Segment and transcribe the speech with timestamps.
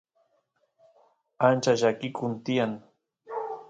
[1.47, 2.71] ancha llakikun tiyan